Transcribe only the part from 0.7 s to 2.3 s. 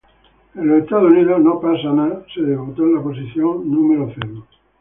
Estados Unidos "No matter what"